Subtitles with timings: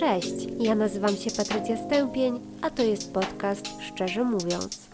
[0.00, 4.88] Cześć, ja nazywam się Patrycja Stępień, a to jest podcast Szczerze Mówiąc.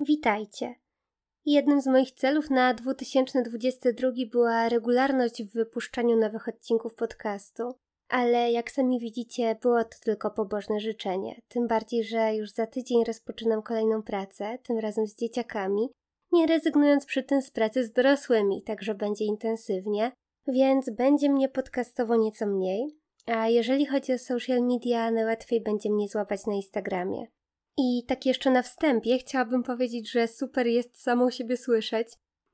[0.00, 0.74] Witajcie.
[1.46, 7.74] Jednym z moich celów na 2022 była regularność w wypuszczaniu nowych odcinków podcastu,
[8.08, 11.40] ale jak sami widzicie, było to tylko pobożne życzenie.
[11.48, 15.88] Tym bardziej, że już za tydzień rozpoczynam kolejną pracę, tym razem z dzieciakami,
[16.32, 20.12] nie rezygnując przy tym z pracy z dorosłymi, także będzie intensywnie,
[20.48, 23.00] więc będzie mnie podcastowo nieco mniej.
[23.26, 27.26] A jeżeli chodzi o social media, najłatwiej będzie mnie złapać na Instagramie.
[27.78, 32.08] I tak jeszcze na wstępie chciałabym powiedzieć, że super jest samą siebie słyszeć,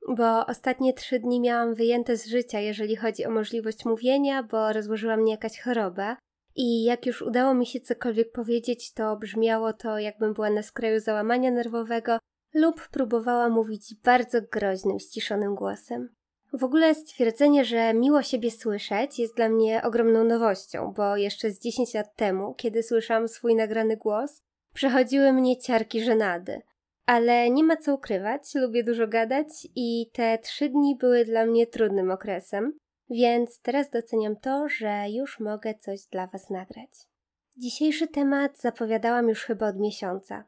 [0.07, 5.17] bo ostatnie trzy dni miałam wyjęte z życia, jeżeli chodzi o możliwość mówienia, bo rozłożyła
[5.17, 6.17] mnie jakaś choroba.
[6.55, 10.99] I jak już udało mi się cokolwiek powiedzieć, to brzmiało to, jakbym była na skraju
[10.99, 12.19] załamania nerwowego
[12.53, 16.16] lub próbowała mówić bardzo groźnym, ściszonym głosem.
[16.53, 21.59] W ogóle stwierdzenie, że miło siebie słyszeć jest dla mnie ogromną nowością, bo jeszcze z
[21.59, 24.41] 10 lat temu, kiedy słyszałam swój nagrany głos,
[24.73, 26.61] przechodziły mnie ciarki żenady.
[27.05, 31.67] Ale nie ma co ukrywać, lubię dużo gadać i te trzy dni były dla mnie
[31.67, 32.73] trudnym okresem,
[33.09, 36.89] więc teraz doceniam to, że już mogę coś dla Was nagrać.
[37.57, 40.43] Dzisiejszy temat zapowiadałam już chyba od miesiąca.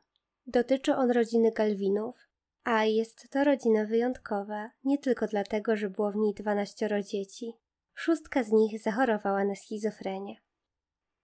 [0.48, 2.29] Dotyczy on rodziny Galwinów,
[2.64, 7.54] a jest to rodzina wyjątkowa nie tylko dlatego, że było w niej dwanaścioro dzieci.
[7.94, 10.36] Szóstka z nich zachorowała na schizofrenię.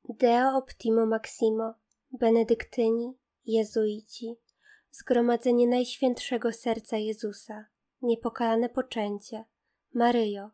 [0.09, 1.73] Deo Optimo Maximo,
[2.11, 3.13] benedyktyni,
[3.45, 4.36] jezuici,
[4.91, 7.66] zgromadzenie Najświętszego Serca Jezusa,
[8.02, 9.45] niepokalane poczęcie,
[9.94, 10.50] Maryjo,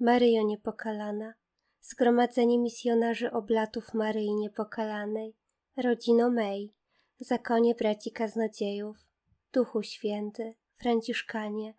[0.00, 1.34] Maryjo niepokalana,
[1.80, 5.36] zgromadzenie misjonarzy oblatów Maryi Niepokalanej,
[5.76, 6.74] rodzino Mej,
[7.20, 9.09] zakonie braci kaznodziejów,
[9.52, 11.74] Duchu Święty, Franciszkanie,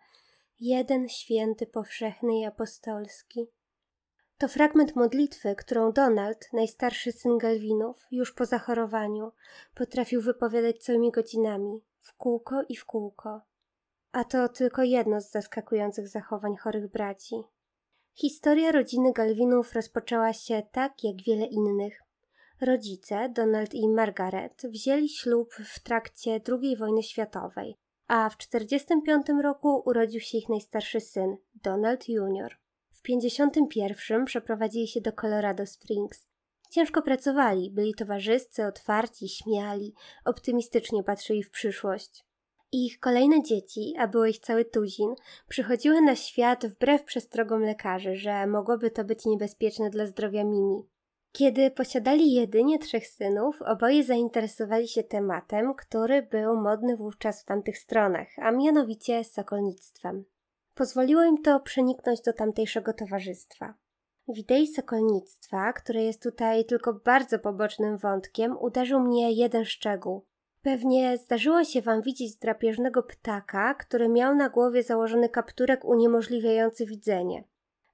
[0.60, 3.46] jeden święty powszechny i apostolski.
[4.38, 9.32] To fragment modlitwy, którą Donald, najstarszy syn Galwinów, już po zachorowaniu,
[9.74, 13.40] potrafił wypowiadać całymi godzinami, w kółko i w kółko.
[14.12, 17.36] A to tylko jedno z zaskakujących zachowań chorych braci.
[18.14, 22.02] Historia rodziny Galwinów rozpoczęła się tak jak wiele innych.
[22.62, 27.76] Rodzice, Donald i Margaret, wzięli ślub w trakcie II wojny światowej,
[28.08, 32.56] a w 1945 roku urodził się ich najstarszy syn, Donald Jr.
[32.92, 36.26] W 1951 przeprowadzili się do Colorado Springs.
[36.70, 39.94] Ciężko pracowali, byli towarzyscy, otwarci, śmiali,
[40.24, 42.24] optymistycznie patrzyli w przyszłość.
[42.72, 45.14] Ich kolejne dzieci, a było ich cały tuzin,
[45.48, 50.91] przychodziły na świat wbrew przestrogom lekarzy, że mogłoby to być niebezpieczne dla zdrowia Mimi.
[51.32, 57.78] Kiedy posiadali jedynie trzech synów, oboje zainteresowali się tematem, który był modny wówczas w tamtych
[57.78, 60.24] stronach, a mianowicie sokolnictwem.
[60.74, 63.74] Pozwoliło im to przeniknąć do tamtejszego towarzystwa.
[64.28, 70.26] W idei sokolnictwa, które jest tutaj tylko bardzo pobocznym wątkiem, uderzył mnie jeden szczegół.
[70.62, 77.44] Pewnie zdarzyło się wam widzieć drapieżnego ptaka, który miał na głowie założony kapturek uniemożliwiający widzenie.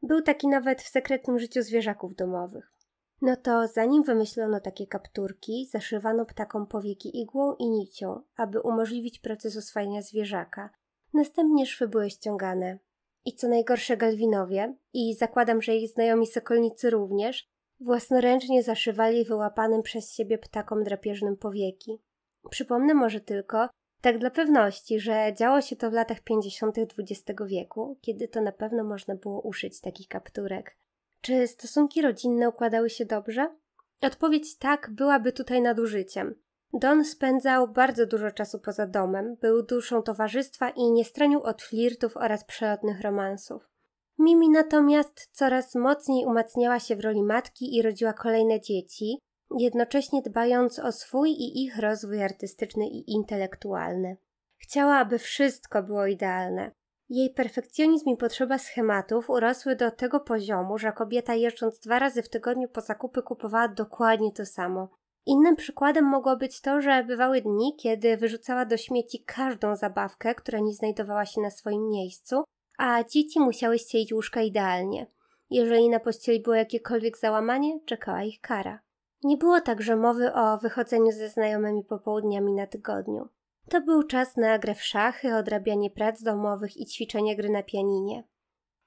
[0.03, 2.78] Był taki nawet w sekretnym życiu zwierzaków domowych.
[3.23, 9.57] No to zanim wymyślono takie kapturki, zaszywano ptakom powieki igłą i nicią, aby umożliwić proces
[9.57, 10.71] oswajania zwierzaka.
[11.15, 12.79] Następnie szwy były ściągane.
[13.25, 17.49] I co najgorsze Galwinowie, i zakładam, że ich znajomi sokolnicy również,
[17.81, 22.03] własnoręcznie zaszywali wyłapanym przez siebie ptakom drapieżnym powieki.
[22.51, 23.69] Przypomnę może tylko,
[24.01, 26.77] tak dla pewności, że działo się to w latach 50.
[26.79, 30.77] XX wieku, kiedy to na pewno można było uszyć taki kapturek.
[31.21, 33.57] Czy stosunki rodzinne układały się dobrze?
[34.03, 36.35] Odpowiedź tak byłaby tutaj nadużyciem.
[36.73, 42.17] Don spędzał bardzo dużo czasu poza domem, był duszą towarzystwa i nie stronił od flirtów
[42.17, 43.71] oraz przelotnych romansów.
[44.19, 49.19] Mimi natomiast coraz mocniej umacniała się w roli matki i rodziła kolejne dzieci,
[49.59, 54.17] jednocześnie dbając o swój i ich rozwój artystyczny i intelektualny.
[54.59, 56.71] Chciała, aby wszystko było idealne.
[57.11, 62.29] Jej perfekcjonizm i potrzeba schematów urosły do tego poziomu, że kobieta jeżdżąc dwa razy w
[62.29, 64.89] tygodniu po zakupy kupowała dokładnie to samo.
[65.27, 70.59] Innym przykładem mogło być to, że bywały dni, kiedy wyrzucała do śmieci każdą zabawkę, która
[70.59, 72.45] nie znajdowała się na swoim miejscu,
[72.79, 75.07] a dzieci musiały ścielić łóżka idealnie.
[75.51, 78.81] Jeżeli na pościeli było jakiekolwiek załamanie, czekała ich kara.
[79.25, 83.29] Nie było także mowy o wychodzeniu ze znajomymi popołudniami na tygodniu.
[83.69, 88.25] To był czas na grę w szachy, odrabianie prac domowych i ćwiczenie gry na pianinie.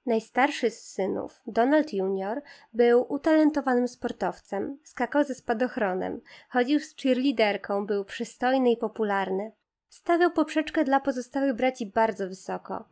[0.06, 2.42] Najstarszy z synów, Donald Jr.,
[2.74, 9.51] był utalentowanym sportowcem, skakał ze spadochronem, chodził z cheerleaderką, był przystojny i popularny.
[9.89, 12.86] Stawiał poprzeczkę dla pozostałych braci bardzo wysoko.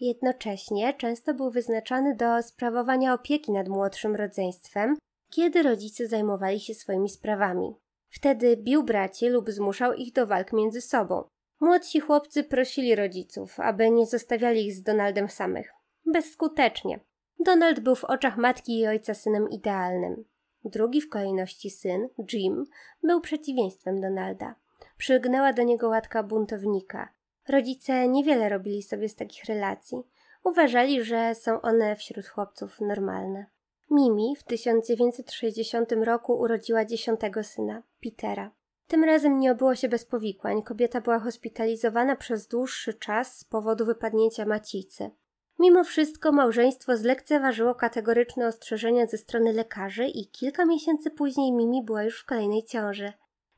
[0.00, 4.96] Jednocześnie często był wyznaczany do sprawowania opieki nad młodszym rodzeństwem,
[5.30, 7.74] kiedy rodzice zajmowali się swoimi sprawami.
[8.08, 11.33] Wtedy bił braci lub zmuszał ich do walk między sobą.
[11.60, 15.72] Młodsi chłopcy prosili rodziców, aby nie zostawiali ich z Donaldem samych.
[16.06, 17.00] Bezskutecznie.
[17.40, 20.24] Donald był w oczach matki i ojca synem idealnym.
[20.64, 22.64] Drugi w kolejności syn, Jim,
[23.02, 24.54] był przeciwieństwem Donalda.
[24.98, 27.08] Przylgnęła do niego łatka buntownika.
[27.48, 30.02] Rodzice niewiele robili sobie z takich relacji.
[30.44, 33.46] Uważali, że są one wśród chłopców normalne.
[33.90, 38.50] Mimi w 1960 roku urodziła dziesiątego syna, Petera.
[38.88, 40.62] Tym razem nie obyło się bez powikłań.
[40.62, 45.10] Kobieta była hospitalizowana przez dłuższy czas z powodu wypadnięcia macicy.
[45.58, 52.02] Mimo wszystko małżeństwo zlekceważyło kategoryczne ostrzeżenia ze strony lekarzy i kilka miesięcy później Mimi była
[52.02, 53.12] już w kolejnej ciąży.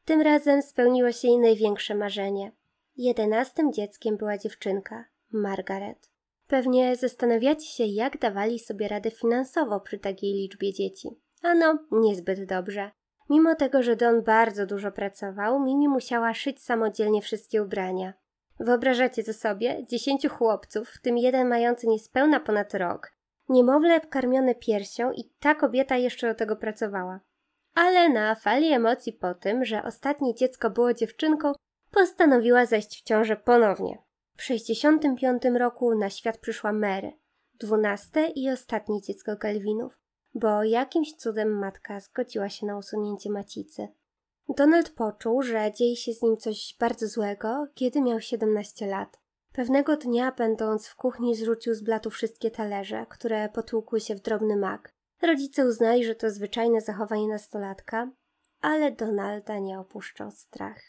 [0.05, 2.53] Tym razem spełniło się jej największe marzenie.
[2.97, 6.11] Jedenastym dzieckiem była dziewczynka, Margaret.
[6.47, 11.09] Pewnie zastanawiacie się, jak dawali sobie radę finansowo przy takiej liczbie dzieci.
[11.43, 12.91] Ano, niezbyt dobrze.
[13.31, 18.13] Mimo tego, że Don bardzo dużo pracował, Mimi musiała szyć samodzielnie wszystkie ubrania.
[18.61, 19.87] Wyobrażacie to sobie?
[19.89, 23.13] Dziesięciu chłopców, w tym jeden mający niespełna ponad rok.
[23.49, 27.21] Niemowlę karmione piersią i ta kobieta jeszcze do tego pracowała.
[27.75, 31.53] Ale na fali emocji po tym, że ostatnie dziecko było dziewczynką,
[31.91, 33.99] postanowiła zajść w ciążę ponownie.
[34.37, 37.13] W 65 roku na świat przyszła Mary,
[37.55, 39.99] dwunaste i ostatnie dziecko Galwinów,
[40.37, 43.89] bo jakimś cudem matka zgodziła się na usunięcie macicy.
[44.49, 49.21] Donald poczuł, że dzieje się z nim coś bardzo złego, kiedy miał 17 lat.
[49.53, 54.57] Pewnego dnia, będąc w kuchni, zrzucił z blatu wszystkie talerze, które potłukły się w drobny
[54.57, 54.93] mak.
[55.23, 58.11] Rodzice uznali, że to zwyczajne zachowanie nastolatka,
[58.61, 60.83] ale Donalda nie opuszczał strach.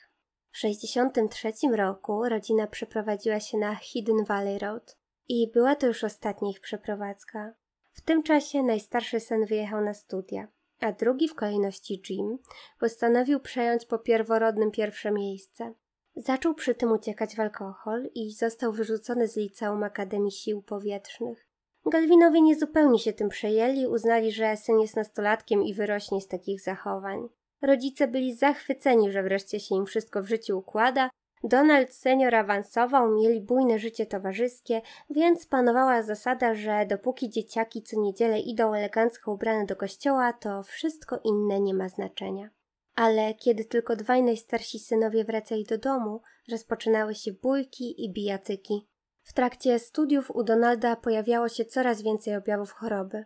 [0.52, 4.98] W 1963 roku rodzina przeprowadziła się na Hidden Valley Road
[5.28, 7.54] i była to już ostatnia ich przeprowadzka.
[7.98, 10.48] W tym czasie najstarszy syn wyjechał na studia
[10.80, 12.38] a drugi w kolejności Jim
[12.80, 15.74] postanowił przejąć po pierworodnym pierwsze miejsce.
[16.16, 21.48] Zaczął przy tym uciekać w alkohol i został wyrzucony z liceum Akademii Sił Powietrznych.
[21.86, 27.30] Galwinowie niezupełnie się tym przejęli, uznali, że syn jest nastolatkiem i wyrośnie z takich zachowań.
[27.62, 31.10] Rodzice byli zachwyceni, że wreszcie się im wszystko w życiu układa
[31.44, 38.40] Donald senior awansował, mieli bujne życie towarzyskie, więc panowała zasada, że dopóki dzieciaki co niedzielę
[38.40, 42.50] idą elegancko ubrane do kościoła, to wszystko inne nie ma znaczenia.
[42.96, 48.88] Ale kiedy tylko dwaj najstarsi synowie wracali do domu, rozpoczynały się bójki i bijatyki.
[49.24, 53.26] W trakcie studiów u Donalda pojawiało się coraz więcej objawów choroby.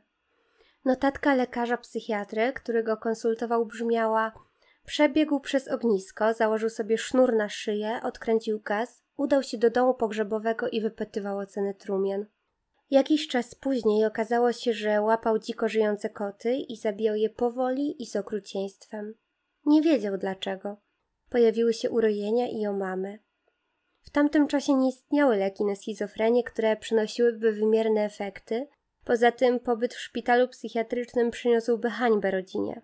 [0.85, 4.31] Notatka lekarza psychiatry, który go konsultował, brzmiała–
[4.85, 10.69] Przebiegł przez ognisko, założył sobie sznur na szyję, odkręcił gaz, udał się do domu pogrzebowego
[10.69, 12.25] i wypytywał o cenę trumien.
[12.89, 18.05] Jakiś czas później okazało się, że łapał dziko żyjące koty i zabijał je powoli i
[18.05, 19.13] z okrucieństwem.
[19.65, 20.77] Nie wiedział dlaczego.
[21.29, 23.19] Pojawiły się urojenia i omamy.
[24.01, 28.67] W tamtym czasie nie istniały leki na schizofrenię, które przynosiłyby wymierne efekty.
[29.05, 32.81] Poza tym pobyt w szpitalu psychiatrycznym przyniósłby hańbę rodzinie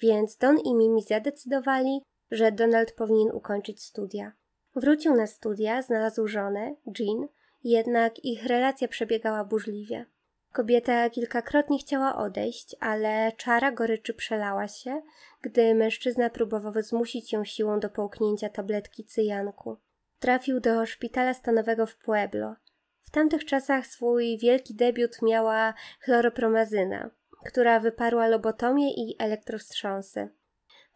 [0.00, 4.32] więc Don i Mimi zadecydowali, że Donald powinien ukończyć studia.
[4.74, 7.28] Wrócił na studia, znalazł żonę, Jean,
[7.64, 10.06] jednak ich relacja przebiegała burzliwie.
[10.52, 15.02] Kobieta kilkakrotnie chciała odejść, ale czara goryczy przelała się,
[15.42, 19.76] gdy mężczyzna próbował zmusić ją siłą do połknięcia tabletki cyjanku.
[20.18, 22.54] Trafił do szpitala stanowego w Pueblo.
[23.02, 27.10] W tamtych czasach swój wielki debiut miała chloropromazyna,
[27.46, 30.28] która wyparła lobotomię i elektrowstrząsy.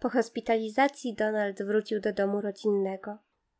[0.00, 3.18] Po hospitalizacji Donald wrócił do domu rodzinnego.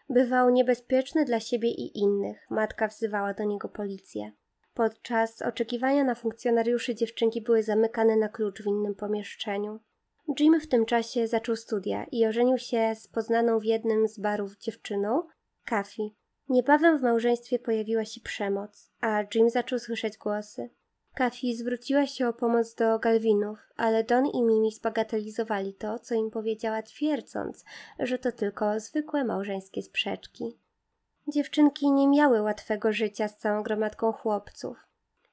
[0.09, 2.47] Bywał niebezpieczny dla siebie i innych.
[2.50, 4.32] Matka wzywała do niego policję.
[4.75, 9.80] Podczas oczekiwania na funkcjonariuszy dziewczynki były zamykane na klucz w innym pomieszczeniu.
[10.40, 14.56] Jim w tym czasie zaczął studia i ożenił się z poznaną w jednym z barów
[14.56, 15.23] dziewczyną,
[15.64, 16.16] Kafi.
[16.49, 20.70] Niebawem w małżeństwie pojawiła się przemoc, a Jim zaczął słyszeć głosy.
[21.21, 26.31] Kafi zwróciła się o pomoc do Galwinów, ale Don i Mimi zbagatelizowali to, co im
[26.31, 27.65] powiedziała, twierdząc,
[27.99, 30.57] że to tylko zwykłe małżeńskie sprzeczki.
[31.29, 34.77] Dziewczynki nie miały łatwego życia z całą gromadką chłopców.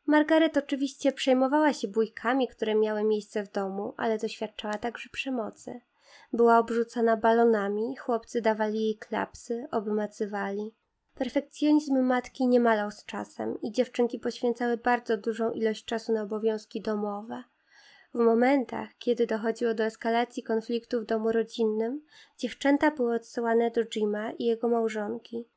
[0.06, 5.82] Margaret oczywiście przejmowała się bójkami, które miały miejsce w domu, ale doświadczała także przemocy.
[6.34, 10.74] Była obrzucana balonami, chłopcy dawali jej klapsy, obmacywali.
[11.18, 16.82] Perfekcjonizm matki nie malał z czasem i dziewczynki poświęcały bardzo dużą ilość czasu na obowiązki
[16.82, 17.44] domowe.
[18.14, 22.02] W momentach, kiedy dochodziło do eskalacji konfliktu w domu rodzinnym,
[22.38, 25.50] dziewczęta były odsyłane do Jima i jego małżonki.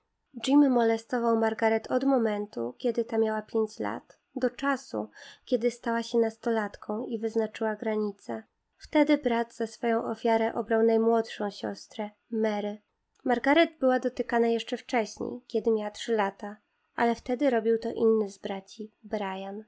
[0.47, 5.11] Jim molestował Margaret od momentu, kiedy ta miała pięć lat, do czasu,
[5.45, 8.43] kiedy stała się nastolatką i wyznaczyła granice.
[8.77, 12.79] Wtedy brat za swoją ofiarę obrał najmłodszą siostrę, Mary.
[13.25, 16.57] Margaret była dotykana jeszcze wcześniej, kiedy miała trzy lata,
[16.97, 19.65] ale wtedy robił to inny z braci, Brian.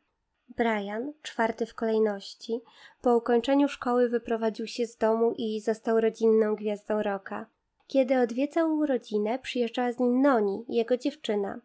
[0.48, 2.60] Brian, czwarty w kolejności,
[3.00, 7.46] po ukończeniu szkoły wyprowadził się z domu i został rodzinną gwiazdą roka.
[7.86, 11.60] Kiedy odwiedzał rodzinę, przyjeżdżała z nim Noni, jego dziewczyna.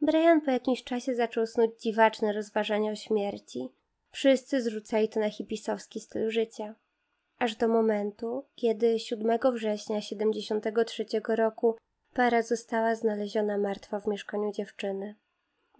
[0.00, 3.68] Brian po jakimś czasie zaczął snuć dziwaczne rozważania o śmierci.
[4.10, 6.74] Wszyscy zrzucali to na hipisowski styl życia.
[7.38, 11.76] Aż do momentu, kiedy 7 września 73 roku
[12.14, 15.14] para została znaleziona martwa w mieszkaniu dziewczyny.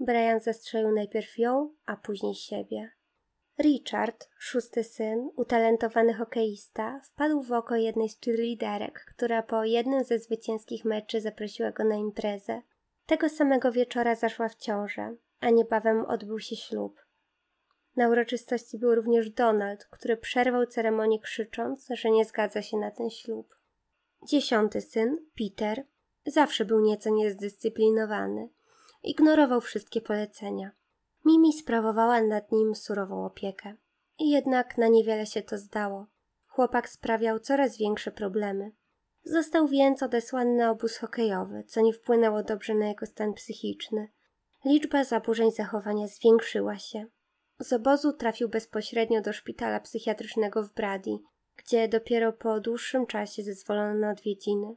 [0.01, 2.91] Brian zastrzelił najpierw ją, a później siebie.
[3.59, 10.19] Richard, szósty syn, utalentowany hokeista, wpadł w oko jednej z cheerleaderek, która po jednym ze
[10.19, 12.63] zwycięskich meczy zaprosiła go na imprezę.
[13.07, 17.06] Tego samego wieczora zaszła w ciążę, a niebawem odbył się ślub.
[17.97, 23.11] Na uroczystości był również Donald, który przerwał ceremonię krzycząc, że nie zgadza się na ten
[23.11, 23.57] ślub.
[24.29, 25.85] Dziesiąty syn, Peter,
[26.27, 28.49] zawsze był nieco niezdyscyplinowany.
[29.03, 30.71] Ignorował wszystkie polecenia.
[31.25, 33.75] Mimi sprawowała nad nim surową opiekę.
[34.19, 36.07] Jednak na niewiele się to zdało.
[36.47, 38.73] Chłopak sprawiał coraz większe problemy.
[39.25, 44.09] Został więc odesłany na obóz hokejowy, co nie wpłynęło dobrze na jego stan psychiczny.
[44.65, 47.07] Liczba zaburzeń zachowania zwiększyła się.
[47.59, 51.19] Z obozu trafił bezpośrednio do szpitala psychiatrycznego w Brady,
[51.57, 54.77] gdzie dopiero po dłuższym czasie zezwolono na odwiedziny.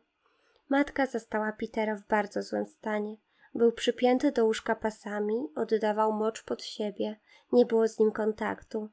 [0.69, 3.17] Matka zastała Petera w bardzo złym stanie.
[3.55, 7.19] Był przypięty do łóżka pasami, oddawał mocz pod siebie,
[7.51, 8.89] nie było z nim kontaktu.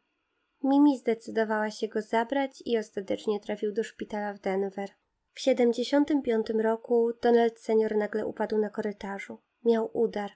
[0.64, 4.88] Mimi zdecydowała się go zabrać i ostatecznie trafił do szpitala w Denver.
[5.32, 9.38] W 75 roku Donald senior nagle upadł na korytarzu.
[9.64, 10.30] Miał udar.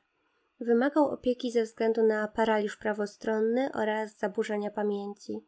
[0.61, 5.45] Wymagał opieki ze względu na paraliż prawostronny oraz zaburzenia pamięci.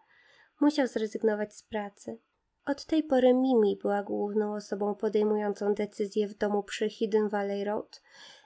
[0.61, 2.19] Musiał zrezygnować z pracy.
[2.67, 8.03] Od tej pory Mimi była główną osobą podejmującą decyzję w domu przy Hidden Valley Road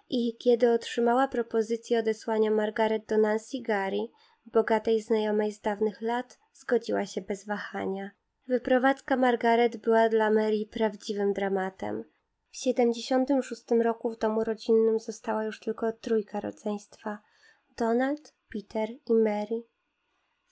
[0.09, 4.09] i kiedy otrzymała propozycję odesłania Margaret do Nancy Gary,
[4.47, 8.11] bogatej znajomej z dawnych lat, zgodziła się bez wahania.
[8.49, 12.05] Wyprowadzka Margaret była dla Mary prawdziwym dramatem.
[12.57, 17.19] W 76 roku w domu rodzinnym została już tylko trójka rodzeństwa:
[17.77, 19.63] Donald, Peter i Mary.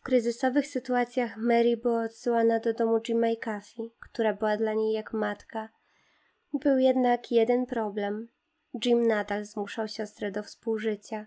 [0.01, 3.01] W kryzysowych sytuacjach Mary była odsyłana do domu
[3.33, 5.69] i Kathy, która była dla niej jak matka.
[6.53, 8.29] Był jednak jeden problem.
[8.85, 11.27] Jim nadal zmuszał siostrę do współżycia.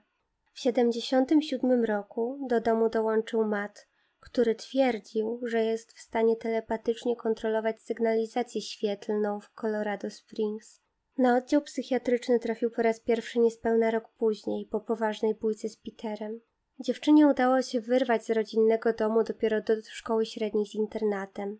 [0.54, 3.88] W 77 roku do domu dołączył Matt,
[4.20, 10.82] który twierdził, że jest w stanie telepatycznie kontrolować sygnalizację świetlną w Colorado Springs.
[11.18, 16.40] Na oddział psychiatryczny trafił po raz pierwszy niespełna rok później, po poważnej bójce z Peterem.
[16.80, 21.60] Dziewczynie udało się wyrwać z rodzinnego domu dopiero do szkoły średniej z internatem.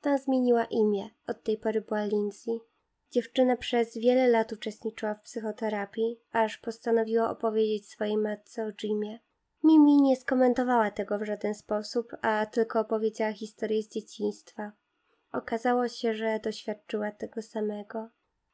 [0.00, 2.60] Ta zmieniła imię, od tej pory była Lindsay.
[3.10, 9.18] Dziewczyna przez wiele lat uczestniczyła w psychoterapii, aż postanowiła opowiedzieć swojej matce o Jimie.
[9.66, 14.72] Mimi nie skomentowała tego w żaden sposób, a tylko opowiedziała historię z dzieciństwa.
[15.32, 18.08] Okazało się, że doświadczyła tego samego.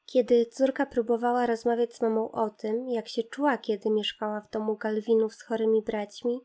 [0.06, 4.76] Kiedy córka próbowała rozmawiać z mamą o tym, jak się czuła, kiedy mieszkała w domu
[4.76, 6.40] Galwinów z chorymi braćmi,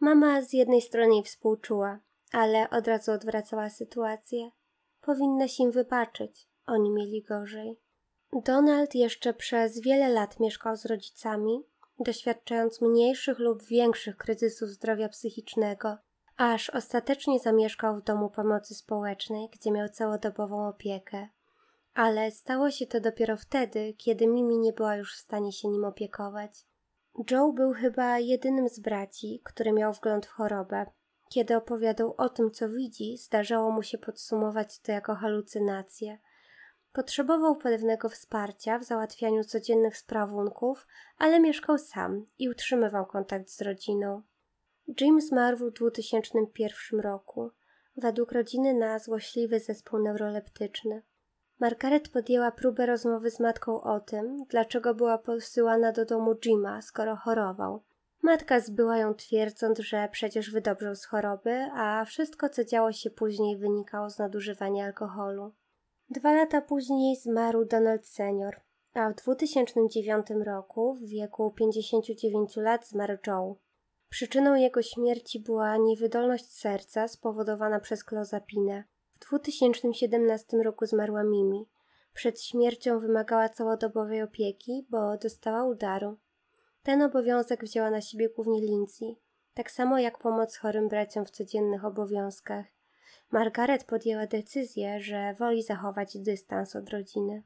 [0.00, 2.00] mama z jednej strony jej współczuła,
[2.32, 4.50] ale od razu odwracała sytuację.
[5.00, 7.80] Powinnaś im wybaczyć, oni mieli gorzej.
[8.44, 11.64] Donald jeszcze przez wiele lat mieszkał z rodzicami,
[12.00, 15.96] doświadczając mniejszych lub większych kryzysów zdrowia psychicznego,
[16.36, 21.28] aż ostatecznie zamieszkał w domu pomocy społecznej, gdzie miał całodobową opiekę.
[21.94, 25.84] Ale stało się to dopiero wtedy, kiedy Mimi nie była już w stanie się nim
[25.84, 26.66] opiekować.
[27.30, 30.86] Joe był chyba jedynym z braci, który miał wgląd w chorobę.
[31.30, 36.18] Kiedy opowiadał o tym, co widzi, zdarzało mu się podsumować to jako halucynacje–
[36.92, 40.86] Potrzebował pewnego wsparcia w załatwianiu codziennych sprawunków,
[41.18, 44.22] ale mieszkał sam i utrzymywał kontakt z rodziną.
[45.00, 47.50] Jim zmarł w 2001 roku,
[47.96, 51.02] według rodziny na złośliwy zespół neuroleptyczny.
[51.60, 57.16] Margaret podjęła próbę rozmowy z matką o tym, dlaczego była posyłana do domu Jima, skoro
[57.16, 57.82] chorował.
[58.22, 63.58] Matka zbyła ją twierdząc, że przecież wydobrzał z choroby, a wszystko co działo się później
[63.58, 65.52] wynikało z nadużywania alkoholu.
[66.12, 68.60] Dwa lata później zmarł Donald senior,
[68.94, 73.56] a w 2009 roku w wieku 59 lat zmarł Joe.
[74.08, 78.84] Przyczyną jego śmierci była niewydolność serca spowodowana przez klozapinę.
[79.14, 81.68] W 2017 roku zmarła Mimi.
[82.14, 86.16] Przed śmiercią wymagała całodobowej opieki, bo dostała udaru.
[86.82, 89.16] Ten obowiązek wzięła na siebie głównie Lindsay,
[89.54, 92.79] tak samo jak pomoc chorym braciom w codziennych obowiązkach.
[93.30, 97.42] Margaret podjęła decyzję, że woli zachować dystans od rodziny.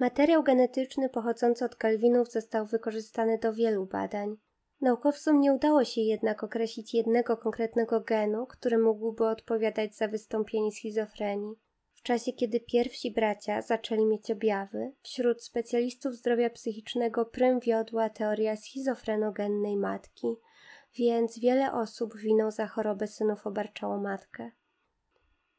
[0.00, 4.36] Materiał genetyczny pochodzący od Kalwinów został wykorzystany do wielu badań.
[4.80, 11.54] Naukowcom nie udało się jednak określić jednego konkretnego genu, który mógłby odpowiadać za wystąpienie schizofrenii.
[11.94, 18.56] W czasie, kiedy pierwsi bracia zaczęli mieć objawy, wśród specjalistów zdrowia psychicznego prym wiodła teoria
[18.56, 20.26] schizofrenogennej matki,
[20.94, 24.50] więc wiele osób winą za chorobę synów obarczało matkę.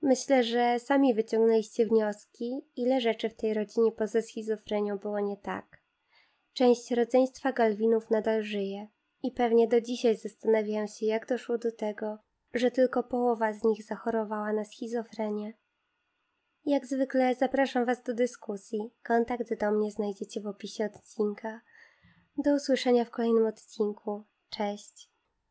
[0.02, 5.82] Myślę, że sami wyciągnęliście wnioski, ile rzeczy w tej rodzinie poza schizofrenią było nie tak.
[6.54, 8.88] Część rodzeństwa Galwinów nadal żyje
[9.24, 12.18] i pewnie do dzisiaj zastanawiają się, jak doszło do tego,
[12.54, 15.54] że tylko połowa z nich zachorowała na schizofrenię.
[16.66, 18.94] Jak zwykle zapraszam Was do dyskusji.
[19.04, 21.62] Kontakt do mnie znajdziecie w opisie odcinka.
[22.38, 24.24] Do usłyszenia w kolejnym odcinku.
[24.50, 25.11] Cześć.